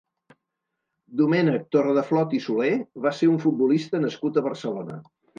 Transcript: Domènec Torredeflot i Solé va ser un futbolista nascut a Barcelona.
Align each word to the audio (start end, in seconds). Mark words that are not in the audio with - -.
Domènec 1.17 1.67
Torredeflot 1.75 2.33
i 2.37 2.39
Solé 2.45 2.69
va 3.03 3.11
ser 3.17 3.29
un 3.33 3.37
futbolista 3.43 4.01
nascut 4.07 4.41
a 4.41 4.45
Barcelona. 4.47 4.97